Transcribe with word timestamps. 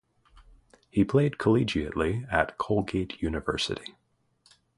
He 0.89 1.03
played 1.03 1.33
collegiately 1.33 2.25
at 2.33 2.57
Colgate 2.57 3.21
University. 3.21 3.93